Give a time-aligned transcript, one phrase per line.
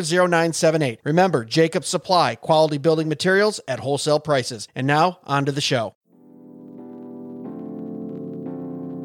[0.00, 1.00] 0978.
[1.04, 4.68] Remember, Jacob Supply, quality building materials at wholesale prices.
[4.74, 5.96] And now, on to the show.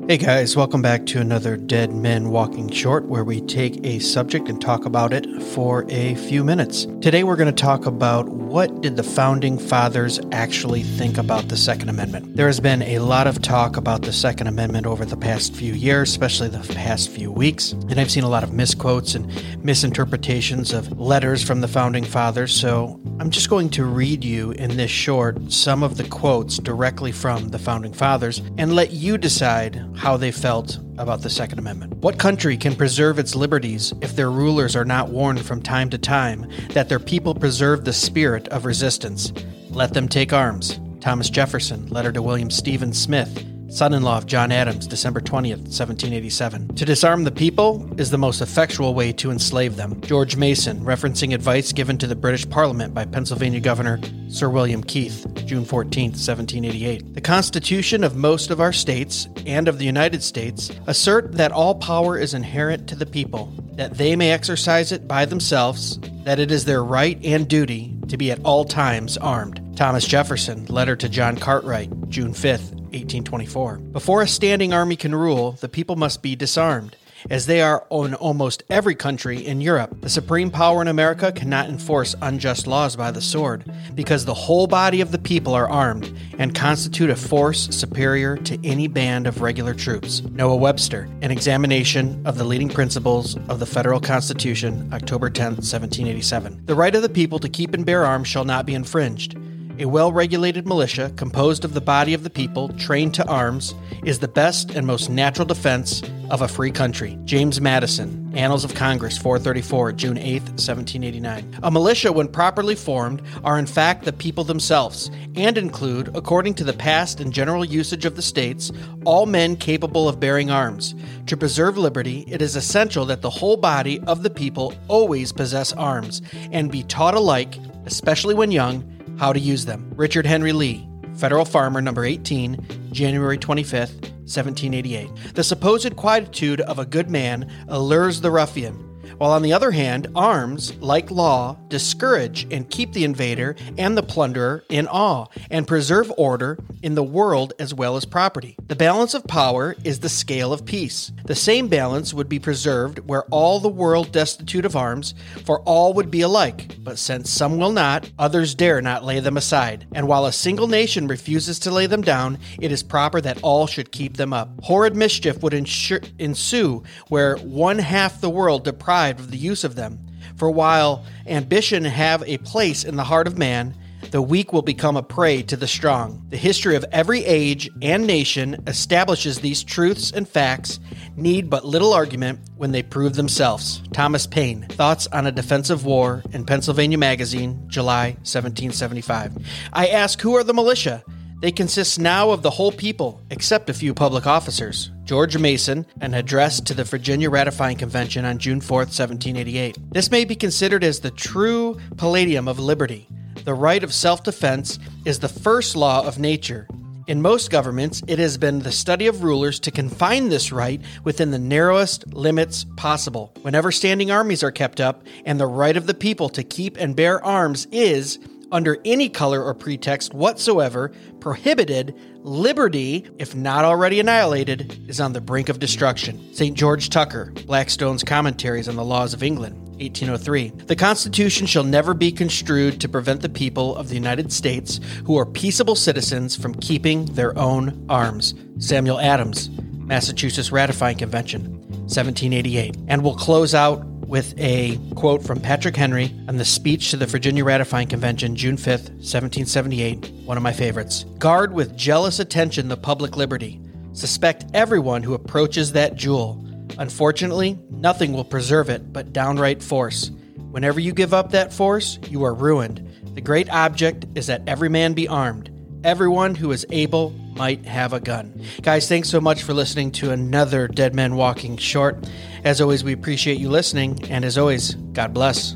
[0.07, 4.50] Hey guys, welcome back to another Dead Men Walking Short, where we take a subject
[4.50, 6.85] and talk about it for a few minutes.
[7.00, 11.56] Today we're going to talk about what did the founding fathers actually think about the
[11.56, 12.35] Second Amendment.
[12.35, 15.74] There has been a lot of talk about the Second Amendment over the past few
[15.74, 19.31] years, especially the past few weeks, and I've seen a lot of misquotes and
[19.63, 22.53] misinterpretations of letters from the founding fathers.
[22.53, 27.11] So I'm just going to read you in this short some of the quotes directly
[27.11, 31.94] from the founding fathers and let you decide how they felt about the Second Amendment.
[31.97, 35.97] What country can preserve its liberties if their rulers are not warned from time to
[35.97, 39.31] time that their people preserve the spirit of resistance?
[39.69, 40.79] Let them take arms.
[41.00, 45.63] Thomas Jefferson, letter to William Stephen Smith, son in law of John Adams, December 20th,
[45.63, 46.75] 1787.
[46.75, 50.01] To disarm the people is the most effectual way to enslave them.
[50.01, 55.25] George Mason, referencing advice given to the British Parliament by Pennsylvania Governor Sir William Keith,
[55.45, 57.13] June 14, 1788.
[57.13, 61.75] The Constitution of most of our states and of the United States assert that all
[61.75, 66.51] power is inherent to the people, that they may exercise it by themselves, that it
[66.51, 69.61] is their right and duty to be at all times armed.
[69.77, 73.78] Thomas Jefferson, letter to John Cartwright, June 5th, 1824.
[73.78, 76.95] Before a standing army can rule, the people must be disarmed.
[77.30, 81.69] As they are in almost every country in Europe, the supreme power in America cannot
[81.69, 86.12] enforce unjust laws by the sword, because the whole body of the people are armed
[86.39, 90.24] and constitute a force superior to any band of regular troops.
[90.31, 96.65] Noah Webster, An Examination of the Leading Principles of the Federal Constitution, October 10, 1787.
[96.65, 99.38] The right of the people to keep and bear arms shall not be infringed.
[99.81, 103.74] A well regulated militia, composed of the body of the people trained to arms,
[104.06, 107.18] is the best and most natural defense of a free country.
[107.25, 111.60] James Madison, Annals of Congress, 434, June 8, 1789.
[111.63, 116.63] A militia, when properly formed, are in fact the people themselves, and include, according to
[116.63, 118.72] the past and general usage of the states,
[119.04, 120.94] all men capable of bearing arms.
[121.25, 125.74] To preserve liberty, it is essential that the whole body of the people always possess
[125.74, 127.57] arms, and be taught alike,
[127.88, 128.88] especially when young,
[129.21, 129.94] how to use them.
[129.95, 135.35] Richard Henry Lee, Federal Farmer, number 18, January 25th, 1788.
[135.35, 138.90] The supposed quietude of a good man allures the ruffian
[139.21, 144.01] while on the other hand, arms, like law, discourage and keep the invader and the
[144.01, 148.57] plunderer in awe, and preserve order in the world as well as property.
[148.65, 151.12] The balance of power is the scale of peace.
[151.25, 155.13] The same balance would be preserved were all the world destitute of arms,
[155.45, 156.77] for all would be alike.
[156.79, 159.85] But since some will not, others dare not lay them aside.
[159.94, 163.67] And while a single nation refuses to lay them down, it is proper that all
[163.67, 164.50] should keep them up.
[164.63, 169.75] Horrid mischief would ensue where one half the world deprived deprived of the use of
[169.75, 170.00] them.
[170.36, 173.75] For while ambition have a place in the heart of man,
[174.12, 176.25] the weak will become a prey to the strong.
[176.30, 180.80] The history of every age and nation establishes these truths and facts
[181.16, 183.81] need but little argument when they prove themselves.
[183.94, 189.38] Thomas Paine, Thoughts on a Defensive War in Pennsylvania Magazine, July 1775.
[189.72, 191.04] I ask, who are the militia?
[191.41, 194.91] They consist now of the whole people, except a few public officers.
[195.05, 199.75] George Mason, an address to the Virginia Ratifying Convention on June 4, 1788.
[199.91, 203.07] This may be considered as the true palladium of liberty.
[203.43, 206.67] The right of self defense is the first law of nature.
[207.07, 211.31] In most governments, it has been the study of rulers to confine this right within
[211.31, 213.33] the narrowest limits possible.
[213.41, 216.95] Whenever standing armies are kept up, and the right of the people to keep and
[216.95, 218.19] bear arms is,
[218.51, 225.21] under any color or pretext whatsoever, prohibited, liberty, if not already annihilated, is on the
[225.21, 226.33] brink of destruction.
[226.33, 226.57] St.
[226.57, 230.50] George Tucker, Blackstone's Commentaries on the Laws of England, 1803.
[230.65, 235.18] The Constitution shall never be construed to prevent the people of the United States who
[235.18, 238.36] are peaceable citizens from keeping their own arms.
[238.59, 239.50] Samuel Adams,
[239.92, 241.44] Massachusetts Ratifying Convention,
[241.88, 242.77] 1788.
[242.88, 247.06] And we'll close out with a quote from Patrick Henry on the speech to the
[247.06, 251.06] Virginia Ratifying Convention, June 5th, 1778, one of my favorites.
[251.18, 253.58] Guard with jealous attention the public liberty.
[253.94, 256.46] Suspect everyone who approaches that jewel.
[256.78, 260.12] Unfortunately, nothing will preserve it but downright force.
[260.52, 262.86] Whenever you give up that force, you are ruined.
[263.13, 265.50] The great object is that every man be armed.
[265.86, 268.39] Everyone who is able might have a gun.
[268.61, 271.97] Guys, thanks so much for listening to another Dead Men Walking Short.
[272.43, 275.55] As always, we appreciate you listening, and as always, God bless.